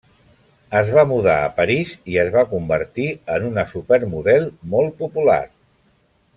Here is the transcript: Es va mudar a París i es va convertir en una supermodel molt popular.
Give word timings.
Es 0.77 0.87
va 0.95 1.03
mudar 1.11 1.35
a 1.41 1.51
París 1.57 1.91
i 2.15 2.17
es 2.23 2.33
va 2.37 2.45
convertir 2.55 3.07
en 3.37 3.47
una 3.53 3.69
supermodel 3.75 4.51
molt 4.77 5.01
popular. 5.05 5.41